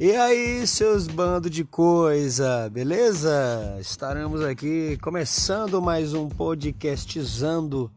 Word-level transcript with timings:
E 0.00 0.12
aí, 0.14 0.64
seus 0.64 1.08
bandos 1.08 1.50
de 1.50 1.64
coisa, 1.64 2.70
beleza? 2.70 3.76
Estaremos 3.80 4.40
aqui 4.42 4.96
começando 4.98 5.82
mais 5.82 6.14
um 6.14 6.28
podcastizando, 6.28 7.90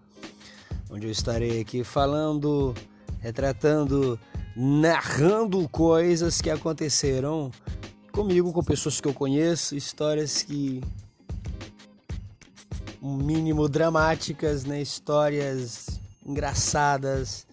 onde 0.90 1.06
eu 1.06 1.12
estarei 1.12 1.62
aqui 1.62 1.84
falando, 1.84 2.74
retratando, 3.20 4.20
narrando 4.56 5.70
coisas 5.70 6.42
que 6.42 6.50
aconteceram 6.50 7.52
comigo, 8.12 8.52
com 8.52 8.64
pessoas 8.64 9.00
que 9.00 9.08
eu 9.08 9.14
conheço, 9.14 9.76
histórias 9.76 10.42
que 10.42 10.82
um 13.00 13.16
mínimo 13.16 13.70
dramáticas, 13.70 14.66
né? 14.66 14.82
Histórias 14.82 16.02
engraçadas, 16.26 17.46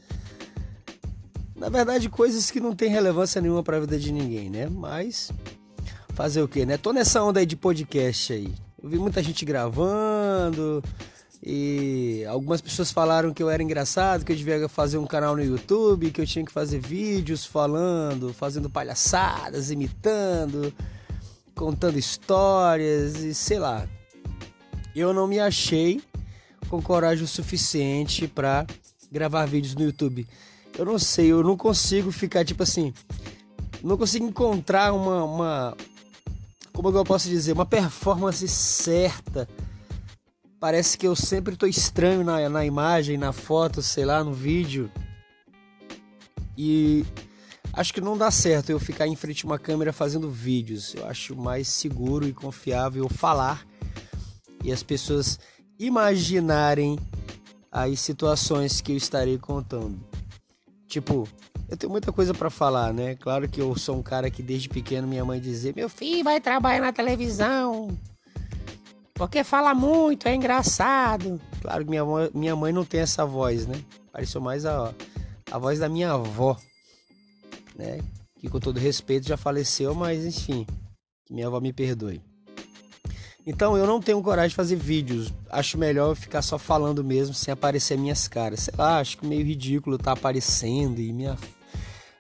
na 1.59 1.69
verdade, 1.69 2.09
coisas 2.09 2.51
que 2.51 2.61
não 2.61 2.75
tem 2.75 2.89
relevância 2.89 3.41
nenhuma 3.41 3.63
para 3.63 3.77
a 3.77 3.81
vida 3.81 3.99
de 3.99 4.13
ninguém, 4.13 4.49
né? 4.49 4.69
Mas 4.69 5.33
fazer 6.15 6.41
o 6.41 6.49
quê, 6.49 6.65
né? 6.65 6.77
Tô 6.77 6.93
nessa 6.93 7.23
onda 7.23 7.41
aí 7.41 7.47
de 7.47 7.57
podcast 7.57 8.33
aí. 8.33 8.55
Eu 8.81 8.89
vi 8.89 8.99
muita 8.99 9.21
gente 9.23 9.45
gravando 9.45 10.83
e 11.43 12.25
algumas 12.29 12.61
pessoas 12.61 12.93
falaram 12.93 13.35
que 13.35 13.43
eu 13.43 13.51
era 13.51 13.63
engraçado, 13.63 14.25
que 14.25 14.31
eu 14.31 14.37
devia 14.37 14.69
fazer 14.69 14.99
um 14.99 15.07
canal 15.07 15.35
no 15.35 15.43
YouTube, 15.43 16.13
que 16.13 16.21
eu 16.21 16.27
tinha 16.27 16.45
que 16.45 16.53
fazer 16.53 16.79
vídeos 16.79 17.45
falando, 17.45 18.33
fazendo 18.33 18.71
palhaçadas, 18.71 19.71
imitando, 19.73 20.73
contando 21.57 21.99
histórias 21.99 23.17
e 23.17 23.35
sei 23.35 23.59
lá. 23.59 23.89
Eu 24.95 25.13
não 25.13 25.27
me 25.27 25.41
achei 25.41 26.01
com 26.69 26.81
coragem 26.81 27.25
o 27.25 27.29
suficiente 27.29 28.29
para 28.29 28.65
gravar 29.11 29.47
vídeos 29.47 29.75
no 29.75 29.83
YouTube 29.83 30.27
eu 30.79 30.85
não 30.85 30.99
sei, 30.99 31.27
eu 31.33 31.43
não 31.43 31.57
consigo 31.57 32.13
ficar 32.13 32.45
tipo 32.45 32.63
assim, 32.63 32.95
não 33.83 33.99
consigo 33.99 34.25
encontrar 34.25 34.93
uma, 34.93 35.25
uma 35.25 35.77
como 36.73 36.97
eu 36.97 37.05
posso 37.05 37.29
dizer, 37.29 37.53
uma 37.53 37.67
performance 37.67 38.47
certa. 38.47 39.49
Parece 40.61 40.97
que 40.97 41.07
eu 41.07 41.17
sempre 41.17 41.55
estou 41.55 41.69
estranho 41.69 42.23
na, 42.23 42.49
na 42.49 42.65
imagem, 42.65 43.19
na 43.19 43.33
foto, 43.33 43.83
sei 43.83 44.05
lá, 44.05 44.23
no 44.23 44.33
vídeo. 44.33 44.89
E 46.57 47.05
acho 47.73 47.93
que 47.93 48.01
não 48.01 48.17
dá 48.17 48.31
certo 48.31 48.71
eu 48.71 48.79
ficar 48.79 49.09
em 49.09 49.17
frente 49.17 49.45
a 49.45 49.49
uma 49.49 49.59
câmera 49.59 49.93
fazendo 49.93 50.31
vídeos. 50.31 50.95
Eu 50.95 51.07
acho 51.07 51.35
mais 51.37 51.67
seguro 51.67 52.27
e 52.27 52.33
confiável 52.33 53.09
falar 53.09 53.67
e 54.63 54.73
as 54.73 54.83
pessoas 54.83 55.39
imaginarem 55.79 56.99
as 57.71 57.99
situações 58.01 58.81
que 58.81 58.93
eu 58.93 58.97
estarei 58.97 59.39
contando. 59.39 60.08
Tipo, 60.89 61.29
eu 61.69 61.77
tenho 61.77 61.93
muita 61.93 62.11
coisa 62.11 62.33
para 62.33 62.49
falar, 62.49 62.95
né? 62.95 63.15
Claro 63.17 63.47
que 63.47 63.61
eu 63.61 63.77
sou 63.77 63.97
um 63.97 64.03
cara 64.03 64.31
que 64.31 64.43
desde 64.43 64.71
pequeno 64.71 65.07
minha 65.07 65.25
mãe 65.25 65.39
dizia: 65.39 65.73
Meu 65.77 65.89
filho 65.89 66.25
vai 66.25 66.41
trabalhar 66.41 66.81
na 66.81 66.93
televisão. 66.93 67.97
Porque 69.13 69.45
fala 69.45 69.75
muito, 69.75 70.27
é 70.27 70.35
engraçado. 70.35 71.41
Claro 71.61 71.85
que 71.85 71.91
minha 71.91 72.05
mãe, 72.05 72.31
minha 72.33 72.57
mãe 72.57 72.73
não 72.73 72.85
tem 72.85 73.01
essa 73.01 73.27
voz, 73.27 73.67
né? 73.67 73.75
Pareceu 74.11 74.41
mais 74.41 74.65
a, 74.65 74.95
a 75.51 75.59
voz 75.59 75.79
da 75.79 75.89
minha 75.89 76.13
avó, 76.13 76.57
né? 77.77 77.99
Que 78.39 78.49
com 78.49 78.59
todo 78.59 78.79
respeito 78.79 79.29
já 79.29 79.37
faleceu, 79.37 79.95
mas 79.95 80.25
enfim, 80.25 80.65
que 81.27 81.35
minha 81.35 81.49
avó 81.49 81.61
me 81.61 81.73
perdoe. 81.73 82.23
Então 83.49 83.79
eu 83.79 83.87
não 83.87 83.99
tenho 83.99 84.23
coragem 84.23 84.51
de 84.51 84.55
fazer 84.55 84.77
vídeos. 84.77 85.33
Acho 85.49 85.79
melhor 85.79 86.11
eu 86.11 86.15
ficar 86.15 86.43
só 86.43 86.59
falando 86.59 87.03
mesmo, 87.03 87.35
sem 87.35 87.51
aparecer 87.51 87.97
minhas 87.97 88.29
caras. 88.29 88.61
Sei 88.61 88.75
lá, 88.77 88.99
acho 88.99 89.17
que 89.17 89.27
meio 89.27 89.43
ridículo 89.43 89.97
tá 89.97 90.13
aparecendo 90.13 91.01
e 91.01 91.11
minha, 91.15 91.35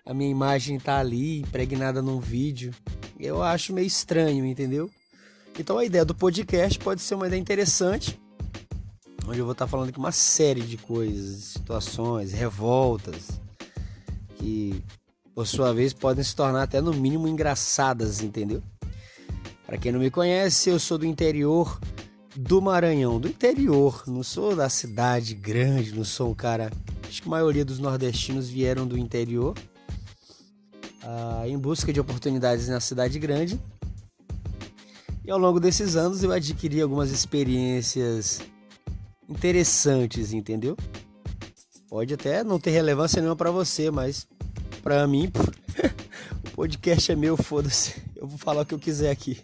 a 0.06 0.15
minha 0.15 0.31
imagem 0.31 0.81
tá 0.81 0.99
ali 0.99 1.41
impregnada 1.41 2.00
num 2.00 2.19
vídeo. 2.19 2.75
Eu 3.21 3.43
acho 3.43 3.75
meio 3.75 3.87
estranho, 3.87 4.47
entendeu? 4.47 4.91
Então 5.59 5.77
a 5.77 5.84
ideia 5.84 6.03
do 6.03 6.15
podcast 6.15 6.78
pode 6.78 7.03
ser 7.03 7.15
uma 7.15 7.27
ideia 7.27 7.38
interessante, 7.38 8.19
onde 9.27 9.38
eu 9.38 9.44
vou 9.44 9.53
estar 9.53 9.67
tá 9.67 9.71
falando 9.71 9.91
aqui 9.91 9.99
uma 9.99 10.12
série 10.12 10.62
de 10.62 10.78
coisas, 10.78 11.44
situações, 11.44 12.33
revoltas, 12.33 13.38
que 14.37 14.83
por 15.34 15.47
sua 15.47 15.75
vez 15.75 15.93
podem 15.93 16.25
se 16.25 16.34
tornar 16.34 16.62
até 16.62 16.81
no 16.81 16.94
mínimo 16.94 17.28
engraçadas, 17.28 18.22
entendeu? 18.22 18.62
Para 19.69 19.77
quem 19.77 19.93
não 19.93 20.01
me 20.01 20.11
conhece, 20.11 20.71
eu 20.71 20.79
sou 20.81 20.97
do 20.97 21.05
interior 21.05 21.79
do 22.34 22.62
Maranhão, 22.62 23.21
do 23.21 23.29
interior, 23.29 24.03
não 24.06 24.23
sou 24.23 24.56
da 24.56 24.71
cidade 24.71 25.34
grande, 25.34 25.95
não 25.95 26.05
sou 26.05 26.31
um 26.31 26.34
cara. 26.34 26.73
Acho 27.06 27.21
que 27.21 27.29
a 27.29 27.31
maioria 27.31 27.67
dos 27.67 27.79
nordestinos 27.79 28.49
vieram 28.49 28.87
do 28.87 28.97
interior 28.97 29.55
ah, 31.03 31.43
em 31.47 31.59
busca 31.59 31.93
de 31.93 32.01
oportunidades 32.01 32.67
na 32.69 32.81
cidade 32.81 33.19
grande. 33.19 33.61
E 35.23 35.31
ao 35.31 35.39
longo 35.39 35.61
desses 35.61 35.97
anos 35.97 36.23
eu 36.23 36.33
adquiri 36.33 36.81
algumas 36.81 37.11
experiências 37.11 38.41
interessantes, 39.29 40.33
entendeu? 40.33 40.79
Pode 41.91 42.15
até 42.15 42.43
não 42.43 42.59
ter 42.59 42.71
relevância 42.71 43.21
nenhuma 43.21 43.37
para 43.37 43.50
você, 43.50 43.91
mas 43.91 44.27
para 44.83 45.06
mim 45.06 45.31
o 46.49 46.50
podcast 46.53 47.12
é 47.12 47.15
meu, 47.15 47.37
foda-se. 47.37 48.03
Eu 48.17 48.27
vou 48.27 48.39
falar 48.39 48.62
o 48.62 48.65
que 48.65 48.73
eu 48.73 48.79
quiser 48.79 49.11
aqui. 49.11 49.43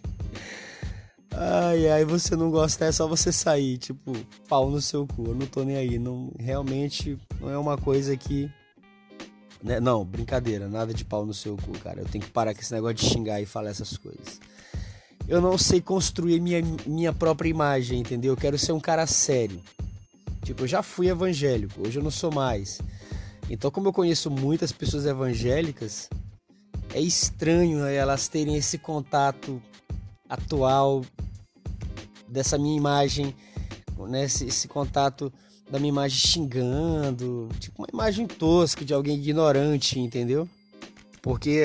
Ai, 1.37 1.89
ai, 1.89 2.05
você 2.05 2.33
não 2.33 2.49
gosta, 2.49 2.85
é 2.85 2.91
só 2.93 3.07
você 3.07 3.29
sair, 3.29 3.77
tipo, 3.77 4.13
pau 4.47 4.69
no 4.69 4.81
seu 4.81 5.05
cu. 5.05 5.25
Eu 5.27 5.35
não 5.35 5.45
tô 5.45 5.63
nem 5.63 5.75
aí. 5.75 5.99
Não, 5.99 6.31
realmente 6.39 7.19
não 7.41 7.49
é 7.49 7.57
uma 7.57 7.77
coisa 7.77 8.15
que. 8.15 8.49
Né? 9.61 9.81
Não, 9.81 10.05
brincadeira, 10.05 10.69
nada 10.69 10.93
de 10.93 11.03
pau 11.03 11.25
no 11.25 11.33
seu 11.33 11.57
cu, 11.57 11.71
cara. 11.79 11.99
Eu 11.99 12.05
tenho 12.05 12.23
que 12.23 12.31
parar 12.31 12.53
com 12.53 12.61
esse 12.61 12.73
negócio 12.73 12.95
de 12.95 13.05
xingar 13.05 13.41
e 13.41 13.45
falar 13.45 13.71
essas 13.71 13.97
coisas. 13.97 14.39
Eu 15.27 15.41
não 15.41 15.57
sei 15.57 15.81
construir 15.81 16.39
minha, 16.39 16.61
minha 16.85 17.11
própria 17.11 17.49
imagem, 17.49 17.99
entendeu? 17.99 18.33
Eu 18.33 18.37
quero 18.37 18.57
ser 18.57 18.71
um 18.71 18.79
cara 18.79 19.05
sério. 19.05 19.59
Tipo, 20.43 20.63
eu 20.63 20.67
já 20.67 20.81
fui 20.81 21.09
evangélico, 21.09 21.85
hoje 21.85 21.99
eu 21.99 22.03
não 22.03 22.11
sou 22.11 22.31
mais. 22.31 22.79
Então, 23.49 23.69
como 23.69 23.89
eu 23.89 23.93
conheço 23.93 24.31
muitas 24.31 24.71
pessoas 24.71 25.05
evangélicas, 25.05 26.07
é 26.93 27.01
estranho 27.01 27.79
né, 27.79 27.95
elas 27.95 28.27
terem 28.29 28.55
esse 28.55 28.77
contato 28.77 29.61
atual 30.29 31.03
dessa 32.35 32.57
minha 32.57 32.77
imagem, 32.77 33.33
né, 34.07 34.25
esse, 34.25 34.45
esse 34.45 34.67
contato 34.67 35.33
da 35.69 35.79
minha 35.79 35.89
imagem 35.89 36.17
xingando, 36.17 37.49
tipo 37.59 37.81
uma 37.81 37.87
imagem 37.91 38.27
tosca 38.27 38.85
de 38.85 38.93
alguém 38.93 39.17
ignorante, 39.17 39.99
entendeu? 39.99 40.47
Porque 41.21 41.63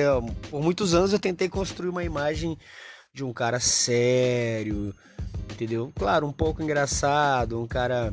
por 0.49 0.61
muitos 0.63 0.95
anos 0.95 1.13
eu 1.13 1.19
tentei 1.19 1.47
construir 1.47 1.89
uma 1.89 2.03
imagem 2.03 2.57
de 3.13 3.23
um 3.23 3.31
cara 3.31 3.59
sério, 3.59 4.95
entendeu? 5.51 5.91
Claro, 5.95 6.25
um 6.25 6.31
pouco 6.31 6.63
engraçado, 6.63 7.61
um 7.61 7.67
cara 7.67 8.11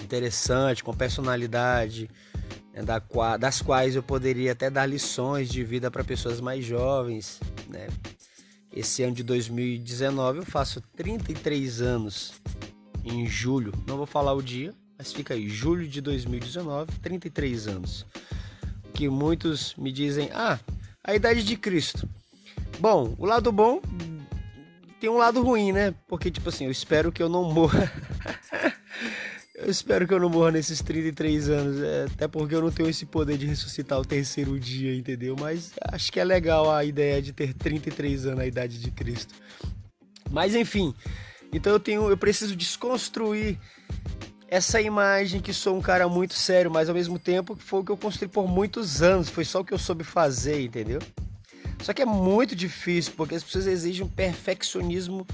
interessante, 0.00 0.84
com 0.84 0.94
personalidade, 0.94 2.08
né, 2.72 2.82
das 3.38 3.60
quais 3.60 3.96
eu 3.96 4.02
poderia 4.02 4.52
até 4.52 4.70
dar 4.70 4.86
lições 4.86 5.48
de 5.48 5.64
vida 5.64 5.90
para 5.90 6.04
pessoas 6.04 6.40
mais 6.40 6.64
jovens, 6.64 7.40
né? 7.68 7.88
Esse 8.72 9.02
ano 9.02 9.14
de 9.14 9.22
2019 9.22 10.38
eu 10.38 10.44
faço 10.46 10.80
33 10.96 11.82
anos 11.82 12.34
em 13.04 13.26
julho. 13.26 13.72
Não 13.86 13.96
vou 13.96 14.06
falar 14.06 14.32
o 14.32 14.42
dia, 14.42 14.72
mas 14.96 15.12
fica 15.12 15.34
aí, 15.34 15.48
julho 15.48 15.88
de 15.88 16.00
2019, 16.00 16.92
33 17.02 17.66
anos. 17.66 18.06
Que 18.94 19.08
muitos 19.08 19.74
me 19.76 19.90
dizem: 19.90 20.30
"Ah, 20.32 20.58
a 21.02 21.14
idade 21.14 21.42
de 21.42 21.56
Cristo". 21.56 22.08
Bom, 22.78 23.14
o 23.18 23.26
lado 23.26 23.50
bom 23.50 23.80
tem 25.00 25.08
um 25.08 25.16
lado 25.16 25.42
ruim, 25.42 25.72
né? 25.72 25.94
Porque 26.06 26.30
tipo 26.30 26.48
assim, 26.50 26.66
eu 26.66 26.70
espero 26.70 27.10
que 27.10 27.22
eu 27.22 27.28
não 27.28 27.44
morra 27.44 27.90
Eu 29.62 29.70
espero 29.70 30.08
que 30.08 30.14
eu 30.14 30.18
não 30.18 30.30
morra 30.30 30.52
nesses 30.52 30.80
33 30.80 31.50
anos, 31.50 31.82
é, 31.82 32.04
até 32.04 32.26
porque 32.26 32.54
eu 32.54 32.62
não 32.62 32.70
tenho 32.70 32.88
esse 32.88 33.04
poder 33.04 33.36
de 33.36 33.46
ressuscitar 33.46 34.00
o 34.00 34.04
terceiro 34.04 34.58
dia, 34.58 34.94
entendeu? 34.94 35.36
Mas 35.38 35.72
acho 35.92 36.10
que 36.10 36.18
é 36.18 36.24
legal 36.24 36.72
a 36.72 36.82
ideia 36.82 37.20
de 37.20 37.30
ter 37.30 37.52
33 37.52 38.26
anos, 38.26 38.40
a 38.40 38.46
idade 38.46 38.78
de 38.78 38.90
Cristo. 38.90 39.34
Mas 40.30 40.54
enfim, 40.54 40.94
então 41.52 41.74
eu 41.74 41.78
tenho, 41.78 42.08
eu 42.08 42.16
preciso 42.16 42.56
desconstruir 42.56 43.58
essa 44.48 44.80
imagem 44.80 45.40
que 45.40 45.52
sou 45.52 45.76
um 45.76 45.82
cara 45.82 46.08
muito 46.08 46.34
sério, 46.34 46.70
mas 46.70 46.88
ao 46.88 46.94
mesmo 46.94 47.18
tempo 47.18 47.54
foi 47.54 47.80
o 47.80 47.84
que 47.84 47.92
eu 47.92 47.98
construí 47.98 48.28
por 48.28 48.48
muitos 48.48 49.02
anos, 49.02 49.28
foi 49.28 49.44
só 49.44 49.60
o 49.60 49.64
que 49.64 49.74
eu 49.74 49.78
soube 49.78 50.04
fazer, 50.04 50.62
entendeu? 50.62 51.00
Só 51.82 51.92
que 51.92 52.00
é 52.00 52.06
muito 52.06 52.56
difícil, 52.56 53.12
porque 53.14 53.34
as 53.34 53.44
pessoas 53.44 53.66
exigem 53.66 54.06
um 54.06 54.08
perfeccionismo 54.08 55.26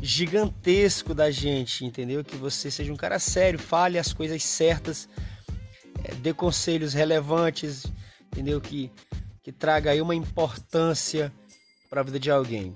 gigantesco 0.00 1.14
da 1.14 1.30
gente, 1.30 1.84
entendeu? 1.84 2.24
Que 2.24 2.36
você 2.36 2.70
seja 2.70 2.92
um 2.92 2.96
cara 2.96 3.18
sério, 3.18 3.58
fale 3.58 3.98
as 3.98 4.12
coisas 4.12 4.42
certas, 4.42 5.08
é, 6.04 6.14
dê 6.14 6.32
conselhos 6.32 6.94
relevantes, 6.94 7.84
entendeu? 8.26 8.60
Que, 8.60 8.90
que 9.42 9.52
traga 9.52 9.90
aí 9.90 10.00
uma 10.00 10.14
importância 10.14 11.32
para 11.88 12.00
a 12.00 12.04
vida 12.04 12.18
de 12.18 12.30
alguém. 12.30 12.72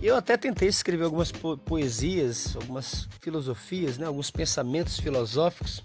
Eu 0.00 0.14
até 0.14 0.36
tentei 0.36 0.68
escrever 0.68 1.04
algumas 1.04 1.32
po 1.32 1.56
poesias, 1.56 2.54
algumas 2.54 3.08
filosofias, 3.20 3.98
né? 3.98 4.06
alguns 4.06 4.30
pensamentos 4.30 5.00
filosóficos, 5.00 5.82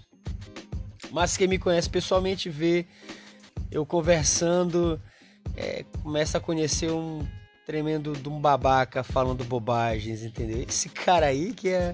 mas 1.10 1.36
quem 1.36 1.48
me 1.48 1.58
conhece 1.58 1.90
pessoalmente 1.90 2.48
vê 2.48 2.86
eu 3.70 3.84
conversando 3.84 5.00
é, 5.56 5.84
começa 6.02 6.38
a 6.38 6.40
conhecer 6.40 6.90
um 6.90 7.26
tremendo 7.66 8.12
de 8.12 8.28
um 8.28 8.40
babaca 8.40 9.02
falando 9.02 9.44
bobagens, 9.44 10.22
entendeu? 10.22 10.64
Esse 10.68 10.88
cara 10.88 11.26
aí 11.26 11.52
que 11.52 11.68
é 11.68 11.92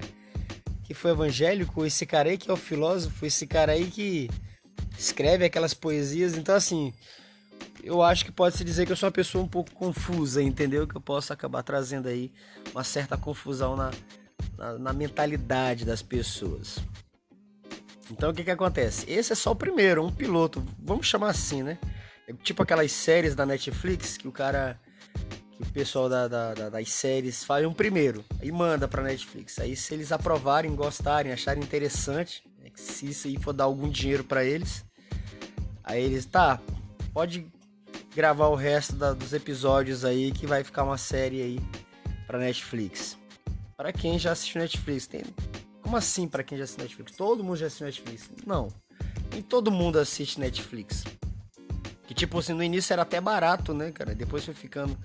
que 0.83 0.93
foi 0.93 1.11
evangélico, 1.11 1.85
esse 1.85 2.05
cara 2.05 2.29
aí 2.29 2.37
que 2.37 2.49
é 2.49 2.53
o 2.53 2.57
filósofo, 2.57 3.25
esse 3.25 3.47
cara 3.47 3.71
aí 3.71 3.89
que 3.89 4.29
escreve 4.97 5.45
aquelas 5.45 5.73
poesias, 5.73 6.37
então 6.37 6.53
assim, 6.53 6.93
eu 7.83 8.01
acho 8.01 8.25
que 8.25 8.31
pode 8.31 8.57
se 8.57 8.63
dizer 8.63 8.85
que 8.85 8.91
eu 8.91 8.95
sou 8.95 9.07
uma 9.07 9.13
pessoa 9.13 9.43
um 9.43 9.47
pouco 9.47 9.71
confusa, 9.71 10.43
entendeu? 10.43 10.87
Que 10.87 10.97
eu 10.97 11.01
posso 11.01 11.31
acabar 11.31 11.63
trazendo 11.63 12.07
aí 12.07 12.31
uma 12.73 12.83
certa 12.83 13.17
confusão 13.17 13.75
na, 13.75 13.91
na, 14.57 14.77
na 14.77 14.93
mentalidade 14.93 15.85
das 15.85 16.01
pessoas. 16.01 16.79
Então 18.11 18.31
o 18.31 18.33
que 18.33 18.43
que 18.43 18.51
acontece? 18.51 19.09
Esse 19.09 19.31
é 19.31 19.35
só 19.35 19.51
o 19.51 19.55
primeiro, 19.55 20.05
um 20.05 20.11
piloto, 20.11 20.63
vamos 20.77 21.07
chamar 21.07 21.29
assim, 21.29 21.63
né? 21.63 21.79
É 22.27 22.33
tipo 22.33 22.61
aquelas 22.61 22.91
séries 22.91 23.35
da 23.35 23.45
Netflix 23.45 24.17
que 24.17 24.27
o 24.27 24.31
cara. 24.31 24.79
Que 25.61 25.69
o 25.69 25.73
pessoal 25.73 26.09
da, 26.09 26.27
da, 26.27 26.53
da, 26.53 26.69
das 26.69 26.89
séries 26.89 27.43
faz 27.43 27.65
um 27.65 27.73
primeiro 27.73 28.23
e 28.41 28.51
manda 28.51 28.87
pra 28.87 29.03
Netflix. 29.03 29.59
Aí 29.59 29.75
se 29.75 29.93
eles 29.93 30.11
aprovarem, 30.11 30.75
gostarem, 30.75 31.31
acharem 31.31 31.63
interessante, 31.63 32.43
né, 32.59 32.69
se 32.75 33.07
isso 33.09 33.27
aí 33.27 33.37
for 33.37 33.53
dar 33.53 33.65
algum 33.65 33.89
dinheiro 33.89 34.23
para 34.23 34.43
eles, 34.43 34.85
aí 35.83 36.03
eles, 36.03 36.25
tá, 36.25 36.59
pode 37.13 37.45
gravar 38.15 38.47
o 38.47 38.55
resto 38.55 38.95
da, 38.95 39.13
dos 39.13 39.33
episódios 39.33 40.03
aí 40.03 40.31
que 40.31 40.45
vai 40.45 40.63
ficar 40.63 40.83
uma 40.83 40.97
série 40.97 41.41
aí 41.41 41.59
pra 42.27 42.39
Netflix. 42.39 43.17
Para 43.77 43.91
quem 43.91 44.19
já 44.19 44.31
assistiu 44.31 44.61
Netflix, 44.61 45.07
tem 45.07 45.23
como 45.81 45.97
assim 45.97 46.27
para 46.27 46.43
quem 46.43 46.57
já 46.57 46.63
assiste 46.63 46.81
Netflix? 46.81 47.11
Todo 47.17 47.43
mundo 47.43 47.57
já 47.57 47.67
assiste 47.67 47.83
Netflix? 47.83 48.29
Não. 48.45 48.69
Nem 49.33 49.41
todo 49.41 49.71
mundo 49.71 49.99
assiste 49.99 50.39
Netflix. 50.39 51.03
Que 52.07 52.13
tipo 52.13 52.39
assim, 52.39 52.53
no 52.53 52.63
início 52.63 52.93
era 52.93 53.01
até 53.01 53.19
barato, 53.19 53.73
né, 53.73 53.91
cara? 53.91 54.13
Depois 54.13 54.45
foi 54.45 54.53
ficando 54.53 54.97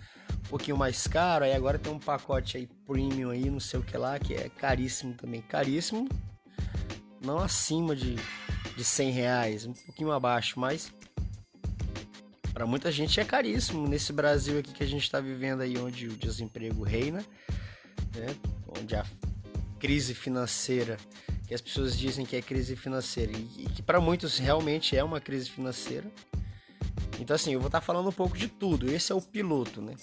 um 0.47 0.49
pouquinho 0.49 0.77
mais 0.77 1.07
caro. 1.07 1.45
Aí 1.45 1.53
agora 1.53 1.79
tem 1.79 1.93
um 1.93 1.99
pacote 1.99 2.57
aí 2.57 2.69
premium 2.87 3.31
aí, 3.31 3.51
não 3.51 3.61
sei 3.61 3.81
o 3.81 3.83
que 3.83 3.97
lá, 3.99 4.19
que 4.19 4.35
é 4.35 4.49
caríssimo 4.49 5.15
também. 5.15 5.43
Caríssimo. 5.43 6.09
Não 7.21 7.39
acima 7.39 7.95
de, 7.97 8.15
de 8.77 8.85
100 8.85 9.11
reais, 9.11 9.67
um 9.67 9.73
pouquinho 9.73 10.13
abaixo, 10.13 10.61
mas 10.61 10.93
para 12.53 12.67
muita 12.67 12.93
gente 12.93 13.19
é 13.19 13.25
caríssimo 13.25 13.87
nesse 13.89 14.13
Brasil 14.13 14.59
aqui 14.59 14.73
que 14.73 14.83
a 14.83 14.87
gente 14.87 15.03
está 15.03 15.21
vivendo 15.21 15.63
aí, 15.63 15.77
onde 15.77 16.07
o 16.07 16.17
desemprego 16.17 16.85
reina, 16.85 17.25
né? 18.15 18.35
onde 18.79 18.95
a 18.95 19.05
crise 19.79 20.15
financeira, 20.15 20.97
que 21.47 21.55
as 21.55 21.61
pessoas 21.61 21.99
dizem 21.99 22.25
que 22.25 22.37
é 22.37 22.43
crise 22.43 22.77
financeira 22.77 23.33
e, 23.33 23.69
que 23.75 23.83
para 23.83 24.01
muitos 24.01 24.39
realmente 24.39 24.97
é 24.97 25.03
uma 25.03 25.21
crise 25.21 25.51
financeira. 25.51 26.11
Então 27.19 27.35
assim, 27.35 27.53
eu 27.53 27.61
vou 27.61 27.69
estar 27.69 27.81
tá 27.81 27.85
falando 27.85 28.09
um 28.09 28.13
pouco 28.13 28.39
de 28.39 28.49
tudo. 28.49 28.91
Esse 28.91 29.11
é 29.11 29.15
o 29.15 29.21
piloto, 29.21 29.83
né? 29.83 29.95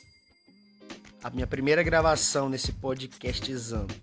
A 1.23 1.29
minha 1.29 1.47
primeira 1.47 1.81
gravação 1.81 2.49
nesse 2.49 2.73
podcastzando. 2.73 3.93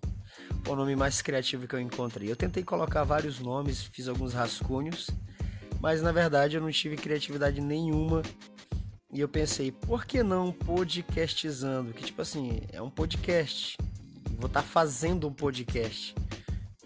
O 0.67 0.75
nome 0.75 0.97
mais 0.97 1.21
criativo 1.21 1.69
que 1.69 1.75
eu 1.75 1.81
encontrei. 1.81 2.31
Eu 2.31 2.37
tentei 2.37 2.63
colocar 2.63 3.05
vários 3.05 3.39
nomes, 3.39 3.83
fiz 3.83 4.09
alguns 4.09 4.33
rascunhos, 4.33 5.11
mas 5.81 6.01
na 6.01 6.13
verdade 6.13 6.57
eu 6.57 6.63
não 6.63 6.71
tive 6.71 6.97
criatividade 6.97 7.61
nenhuma. 7.61 8.23
E 9.13 9.21
eu 9.21 9.29
pensei, 9.29 9.71
por 9.71 10.07
que 10.07 10.23
não 10.23 10.51
podcastizando? 10.51 11.93
Que 11.93 12.05
tipo 12.05 12.23
assim, 12.23 12.63
é 12.73 12.81
um 12.81 12.91
podcast 12.91 13.77
vou 14.41 14.47
estar 14.47 14.63
tá 14.63 14.67
fazendo 14.67 15.29
um 15.29 15.33
podcast. 15.33 16.15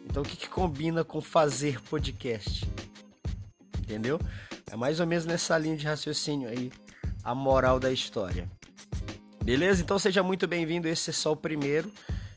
Então 0.05 0.23
o 0.23 0.27
que, 0.27 0.37
que 0.37 0.49
combina 0.49 1.05
com 1.05 1.21
fazer 1.21 1.81
podcast? 1.83 2.69
Entendeu? 3.79 4.19
É 4.71 4.77
mais 4.77 4.99
ou 4.99 5.07
menos 5.07 5.25
nessa 5.25 5.57
linha 5.57 5.77
de 5.77 5.87
raciocínio 5.87 6.49
aí 6.49 6.73
a 7.23 7.35
moral 7.35 7.79
da 7.79 7.93
história. 7.93 8.51
Beleza? 9.45 9.83
Então 9.83 9.99
seja 9.99 10.23
muito 10.23 10.47
bem-vindo. 10.47 10.89
Esse 10.89 11.11
é 11.11 11.13
só 11.13 11.33
o 11.33 11.37
primeiro 11.37 11.93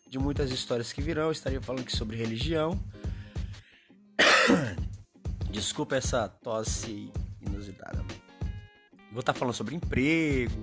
de 0.09 0.19
muitas 0.19 0.51
histórias 0.51 0.91
que 0.91 1.01
virão. 1.01 1.27
Eu 1.27 1.31
estaria 1.31 1.61
falando 1.61 1.83
aqui 1.83 1.95
sobre 1.95 2.17
religião. 2.17 2.77
Desculpa 5.49 5.95
essa 5.95 6.27
tosse 6.27 7.09
inusitada. 7.39 8.03
Vou 9.09 9.21
estar 9.21 9.33
falando 9.33 9.53
sobre 9.53 9.73
emprego, 9.73 10.59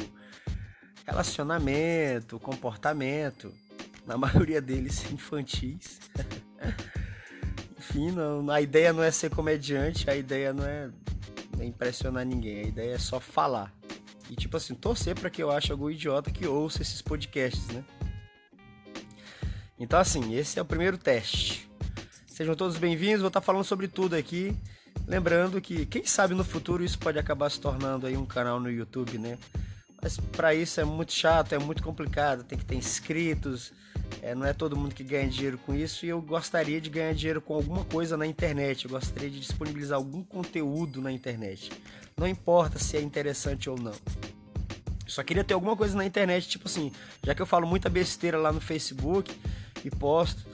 relacionamento, 1.06 2.38
comportamento 2.38 3.50
na 4.06 4.18
maioria 4.18 4.60
deles 4.60 5.10
infantis. 5.10 5.98
Enfim, 7.78 8.10
não, 8.10 8.50
a 8.50 8.60
ideia 8.60 8.92
não 8.92 9.02
é 9.02 9.10
ser 9.10 9.30
comediante, 9.30 10.10
a 10.10 10.14
ideia 10.14 10.52
não 10.52 10.66
é 10.66 10.90
impressionar 11.62 12.26
ninguém, 12.26 12.64
a 12.64 12.68
ideia 12.68 12.94
é 12.96 12.98
só 12.98 13.18
falar. 13.18 13.72
E 14.30 14.36
tipo 14.36 14.56
assim, 14.56 14.74
torcer 14.74 15.14
para 15.14 15.30
que 15.30 15.42
eu 15.42 15.50
ache 15.50 15.70
algum 15.70 15.90
idiota 15.90 16.30
que 16.30 16.46
ouça 16.46 16.82
esses 16.82 17.02
podcasts, 17.02 17.66
né? 17.68 17.84
Então 19.78 19.98
assim, 19.98 20.34
esse 20.34 20.58
é 20.58 20.62
o 20.62 20.64
primeiro 20.64 20.96
teste. 20.96 21.68
Sejam 22.26 22.54
todos 22.54 22.76
bem-vindos, 22.78 23.20
vou 23.20 23.28
estar 23.28 23.40
falando 23.40 23.64
sobre 23.64 23.86
tudo 23.86 24.16
aqui. 24.16 24.56
Lembrando 25.06 25.60
que, 25.60 25.86
quem 25.86 26.04
sabe 26.04 26.34
no 26.34 26.44
futuro 26.44 26.82
isso 26.84 26.98
pode 26.98 27.18
acabar 27.18 27.50
se 27.50 27.60
tornando 27.60 28.06
aí 28.06 28.16
um 28.16 28.26
canal 28.26 28.58
no 28.58 28.70
YouTube, 28.70 29.18
né? 29.18 29.38
Mas 30.02 30.16
para 30.18 30.54
isso 30.54 30.80
é 30.80 30.84
muito 30.84 31.12
chato, 31.12 31.54
é 31.54 31.58
muito 31.58 31.82
complicado, 31.82 32.44
tem 32.44 32.58
que 32.58 32.64
ter 32.64 32.74
inscritos, 32.74 33.72
é, 34.22 34.34
não 34.34 34.46
é 34.46 34.52
todo 34.52 34.76
mundo 34.76 34.94
que 34.94 35.04
ganha 35.04 35.28
dinheiro 35.28 35.58
com 35.58 35.74
isso 35.74 36.06
e 36.06 36.08
eu 36.08 36.20
gostaria 36.20 36.80
de 36.80 36.88
ganhar 36.88 37.12
dinheiro 37.14 37.40
com 37.40 37.54
alguma 37.54 37.84
coisa 37.84 38.16
na 38.16 38.26
internet. 38.26 38.84
Eu 38.84 38.90
gostaria 38.90 39.28
de 39.28 39.38
disponibilizar 39.38 39.98
algum 39.98 40.22
conteúdo 40.22 41.02
na 41.02 41.12
internet. 41.12 41.70
Não 42.16 42.26
importa 42.26 42.78
se 42.78 42.96
é 42.96 43.02
interessante 43.02 43.68
ou 43.68 43.78
não. 43.78 43.92
Só 45.06 45.22
queria 45.22 45.44
ter 45.44 45.52
alguma 45.52 45.76
coisa 45.76 45.94
na 45.94 46.06
internet, 46.06 46.48
tipo 46.48 46.66
assim, 46.66 46.90
já 47.22 47.34
que 47.34 47.42
eu 47.42 47.46
falo 47.46 47.66
muita 47.66 47.90
besteira 47.90 48.38
lá 48.38 48.50
no 48.50 48.60
Facebook 48.60 49.36
e 49.84 49.90
posto, 49.90 50.46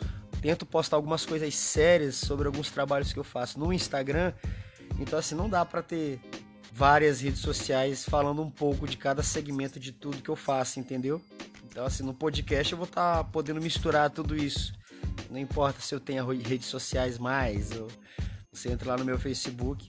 tento 0.43 0.67
postar 0.67 0.97
algumas 0.97 1.25
coisas 1.25 1.55
sérias 1.55 2.17
sobre 2.17 2.49
alguns 2.49 2.71
trabalhos 2.71 3.13
que 3.13 3.19
eu 3.19 3.25
faço 3.25 3.59
no 3.59 3.73
Instagram. 3.73 4.33
Então 4.99 5.19
assim, 5.19 5.37
não 5.37 5.49
dá 5.49 5.65
para 5.65 5.83
ter 5.83 6.19
várias 6.73 7.21
redes 7.21 7.41
sociais 7.41 8.05
falando 8.05 8.43
um 8.43 8.51
pouco 8.51 8.89
de 8.89 8.97
cada 8.97 9.23
segmento 9.23 9.79
de 9.79 9.93
tudo 9.93 10.23
que 10.23 10.29
eu 10.29 10.37
faço, 10.37 10.81
entendeu? 10.81 11.23
Então, 11.71 11.85
assim, 11.85 12.03
no 12.03 12.13
podcast 12.13 12.73
eu 12.73 12.79
vou 12.79 12.87
estar 12.87 13.19
tá 13.19 13.25
podendo 13.25 13.61
misturar 13.61 14.11
tudo 14.11 14.37
isso. 14.37 14.73
Não 15.31 15.39
importa 15.39 15.81
se 15.81 15.95
eu 15.95 16.01
tenho 16.01 16.27
redes 16.27 16.67
sociais 16.67 17.17
mais, 17.17 17.71
ou 17.71 17.87
você 18.53 18.73
entra 18.73 18.91
lá 18.91 18.97
no 18.97 19.05
meu 19.05 19.19
Facebook 19.19 19.89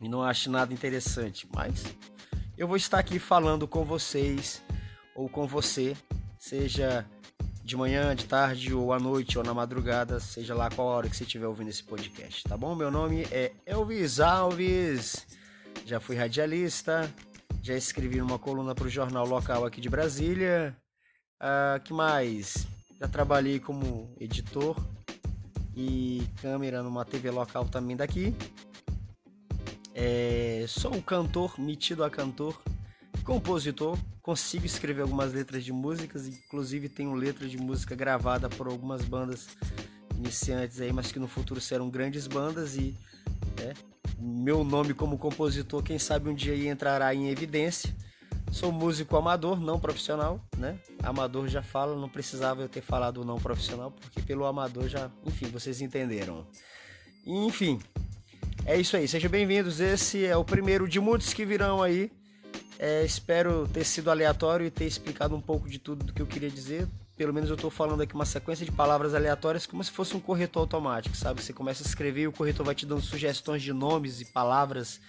e 0.00 0.08
não 0.08 0.22
acha 0.22 0.48
nada 0.48 0.72
interessante, 0.72 1.48
mas 1.52 1.84
eu 2.56 2.68
vou 2.68 2.76
estar 2.76 3.00
aqui 3.00 3.18
falando 3.18 3.66
com 3.66 3.84
vocês 3.84 4.62
ou 5.16 5.28
com 5.28 5.46
você, 5.46 5.96
seja 6.38 7.04
de 7.64 7.76
manhã, 7.76 8.14
de 8.14 8.24
tarde 8.24 8.72
ou 8.72 8.92
à 8.92 9.00
noite 9.00 9.36
ou 9.36 9.44
na 9.44 9.52
madrugada, 9.52 10.20
seja 10.20 10.54
lá 10.54 10.70
qual 10.70 10.86
hora 10.86 11.08
que 11.08 11.16
você 11.16 11.24
estiver 11.24 11.48
ouvindo 11.48 11.70
esse 11.70 11.82
podcast, 11.82 12.44
tá 12.44 12.56
bom? 12.56 12.76
Meu 12.76 12.90
nome 12.90 13.26
é 13.32 13.52
Elvis 13.66 14.20
Alves, 14.20 15.26
já 15.84 15.98
fui 15.98 16.14
radialista, 16.14 17.12
já 17.62 17.74
escrevi 17.74 18.20
uma 18.20 18.38
coluna 18.38 18.74
para 18.74 18.86
o 18.86 18.90
jornal 18.90 19.26
local 19.26 19.64
aqui 19.64 19.80
de 19.80 19.88
Brasília. 19.88 20.76
Uh, 21.40 21.80
que 21.82 21.92
mais? 21.92 22.66
Já 23.00 23.06
trabalhei 23.06 23.60
como 23.60 24.14
editor 24.18 24.76
e 25.76 26.26
câmera 26.40 26.82
numa 26.82 27.04
TV 27.04 27.30
local 27.30 27.64
também 27.66 27.96
daqui. 27.96 28.34
É, 29.94 30.64
sou 30.68 30.94
um 30.94 31.00
cantor, 31.00 31.58
metido 31.58 32.04
a 32.04 32.10
cantor, 32.10 32.60
compositor, 33.24 33.98
consigo 34.22 34.64
escrever 34.64 35.02
algumas 35.02 35.32
letras 35.32 35.64
de 35.64 35.72
músicas, 35.72 36.26
inclusive 36.26 36.88
tenho 36.88 37.14
letra 37.14 37.48
de 37.48 37.56
música 37.56 37.94
gravada 37.94 38.48
por 38.48 38.68
algumas 38.68 39.02
bandas 39.04 39.48
iniciantes 40.16 40.80
aí, 40.80 40.92
mas 40.92 41.12
que 41.12 41.18
no 41.18 41.28
futuro 41.28 41.60
serão 41.60 41.90
grandes 41.90 42.26
bandas 42.26 42.76
e 42.76 42.96
é, 43.60 43.74
meu 44.18 44.64
nome 44.64 44.94
como 44.94 45.16
compositor, 45.16 45.82
quem 45.82 45.98
sabe 45.98 46.28
um 46.28 46.34
dia 46.34 46.54
entrará 46.68 47.14
em 47.14 47.28
evidência. 47.28 47.94
Sou 48.50 48.72
músico 48.72 49.16
amador, 49.16 49.60
não 49.60 49.78
profissional, 49.78 50.40
né? 50.56 50.78
Amador 51.02 51.48
já 51.48 51.62
fala, 51.62 51.94
não 51.94 52.08
precisava 52.08 52.62
eu 52.62 52.68
ter 52.68 52.80
falado 52.80 53.24
não 53.24 53.38
profissional, 53.38 53.90
porque 53.90 54.22
pelo 54.22 54.46
amador 54.46 54.88
já, 54.88 55.10
enfim, 55.24 55.46
vocês 55.46 55.82
entenderam. 55.82 56.46
Enfim, 57.26 57.78
é 58.64 58.76
isso 58.76 58.96
aí. 58.96 59.06
Sejam 59.06 59.30
bem-vindos. 59.30 59.80
Esse 59.80 60.24
é 60.24 60.36
o 60.36 60.44
primeiro 60.44 60.88
de 60.88 60.98
muitos 60.98 61.34
que 61.34 61.44
virão 61.44 61.82
aí. 61.82 62.10
É, 62.78 63.04
espero 63.04 63.68
ter 63.68 63.84
sido 63.84 64.10
aleatório 64.10 64.64
e 64.64 64.70
ter 64.70 64.86
explicado 64.86 65.36
um 65.36 65.40
pouco 65.40 65.68
de 65.68 65.78
tudo 65.78 66.04
do 66.04 66.12
que 66.12 66.22
eu 66.22 66.26
queria 66.26 66.50
dizer 66.50 66.88
pelo 67.18 67.34
menos 67.34 67.50
eu 67.50 67.56
estou 67.56 67.68
falando 67.68 68.00
aqui 68.00 68.14
uma 68.14 68.24
sequência 68.24 68.64
de 68.64 68.70
palavras 68.70 69.12
aleatórias 69.12 69.66
como 69.66 69.82
se 69.82 69.90
fosse 69.90 70.16
um 70.16 70.20
corretor 70.20 70.60
automático, 70.60 71.16
sabe? 71.16 71.42
Você 71.42 71.52
começa 71.52 71.82
a 71.82 71.86
escrever 71.86 72.22
e 72.22 72.28
o 72.28 72.32
corretor 72.32 72.64
vai 72.64 72.76
te 72.76 72.86
dando 72.86 73.02
sugestões 73.02 73.60
de 73.60 73.72
nomes 73.72 74.20
e 74.20 74.24
palavras, 74.24 75.00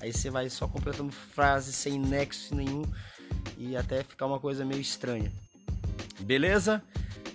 aí 0.00 0.10
você 0.10 0.30
vai 0.30 0.48
só 0.48 0.66
completando 0.66 1.12
frases 1.12 1.76
sem 1.76 1.98
nexo 2.00 2.54
nenhum 2.54 2.82
e 3.58 3.76
até 3.76 4.02
ficar 4.02 4.24
uma 4.24 4.40
coisa 4.40 4.64
meio 4.64 4.80
estranha. 4.80 5.30
Beleza? 6.20 6.82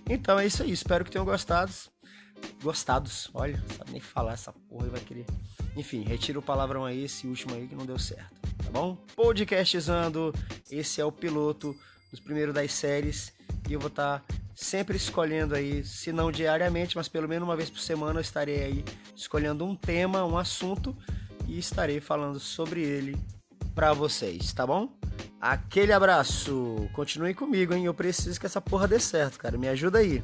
Então 0.09 0.39
é 0.39 0.47
isso 0.47 0.63
aí, 0.63 0.71
espero 0.71 1.05
que 1.05 1.11
tenham 1.11 1.25
gostado. 1.25 1.71
Gostados, 2.63 3.29
olha, 3.35 3.63
sabe 3.77 3.91
nem 3.91 4.01
falar 4.01 4.33
essa 4.33 4.51
porra 4.67 4.87
vai 4.87 4.99
querer. 4.99 5.27
Enfim, 5.77 6.01
retira 6.01 6.39
o 6.39 6.41
palavrão 6.41 6.83
aí, 6.83 7.03
esse 7.03 7.27
último 7.27 7.53
aí 7.53 7.67
que 7.67 7.75
não 7.75 7.85
deu 7.85 7.99
certo. 7.99 8.33
Tá 8.63 8.71
bom? 8.71 8.95
Podcastizando, 9.15 10.33
esse 10.71 10.99
é 10.99 11.05
o 11.05 11.11
piloto 11.11 11.75
dos 12.09 12.19
primeiros 12.19 12.53
das 12.53 12.73
séries 12.73 13.31
e 13.69 13.73
eu 13.73 13.79
vou 13.79 13.89
estar 13.89 14.19
tá 14.19 14.35
sempre 14.55 14.97
escolhendo 14.97 15.55
aí, 15.55 15.83
se 15.83 16.11
não 16.11 16.31
diariamente, 16.31 16.95
mas 16.95 17.07
pelo 17.07 17.27
menos 17.27 17.47
uma 17.47 17.55
vez 17.55 17.69
por 17.69 17.79
semana 17.79 18.19
eu 18.19 18.21
estarei 18.21 18.63
aí 18.63 18.85
escolhendo 19.15 19.65
um 19.65 19.75
tema, 19.75 20.25
um 20.25 20.37
assunto 20.37 20.95
e 21.47 21.57
estarei 21.57 21.99
falando 21.99 22.39
sobre 22.39 22.81
ele 22.81 23.17
para 23.73 23.93
vocês, 23.93 24.53
tá 24.53 24.65
bom? 24.65 24.89
Aquele 25.41 25.91
abraço. 25.91 26.89
Continue 26.93 27.33
comigo, 27.33 27.73
hein? 27.73 27.85
Eu 27.85 27.93
preciso 27.93 28.39
que 28.39 28.45
essa 28.45 28.61
porra 28.61 28.87
dê 28.87 28.99
certo, 28.99 29.37
cara. 29.37 29.57
Me 29.57 29.67
ajuda 29.67 29.99
aí. 29.99 30.23